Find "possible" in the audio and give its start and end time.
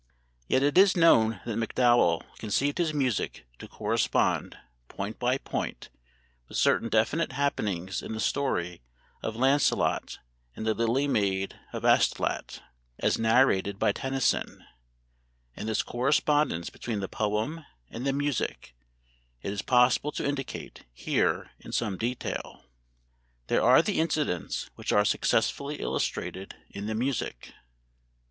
19.61-20.11